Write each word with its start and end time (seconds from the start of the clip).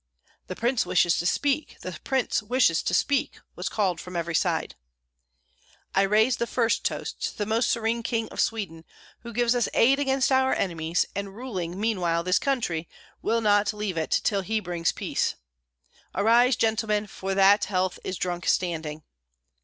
"The 0.47 0.55
prince 0.55 0.83
wishes 0.83 1.19
to 1.19 1.27
speak! 1.27 1.77
The 1.81 1.95
prince 2.03 2.41
wishes 2.41 2.81
to 2.81 2.93
speak!" 2.95 3.39
was 3.55 3.69
called 3.69 3.99
from 4.01 4.15
every 4.15 4.33
side. 4.33 4.73
"I 5.93 6.01
raise 6.01 6.37
the 6.37 6.47
first 6.47 6.83
toast 6.83 7.21
to 7.27 7.37
the 7.37 7.45
Most 7.45 7.69
Serene 7.69 8.01
King 8.01 8.27
of 8.29 8.41
Sweden, 8.41 8.83
who 9.19 9.31
gives 9.31 9.53
us 9.53 9.69
aid 9.75 9.99
against 9.99 10.31
our 10.31 10.55
enemies, 10.55 11.05
and 11.15 11.35
ruling 11.35 11.79
meanwhile 11.79 12.23
this 12.23 12.39
country, 12.39 12.89
will 13.21 13.41
not 13.41 13.73
leave 13.75 13.95
it 13.95 14.21
till 14.23 14.41
he 14.41 14.59
brings 14.59 14.91
peace. 14.91 15.35
Arise, 16.15 16.55
gentlemen, 16.55 17.05
for 17.05 17.35
that 17.35 17.65
health 17.65 17.99
is 18.03 18.17
drunk 18.17 18.47
standing." 18.47 19.03